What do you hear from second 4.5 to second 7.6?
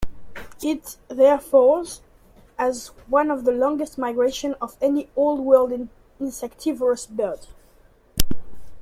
of any Old World insectivorous bird.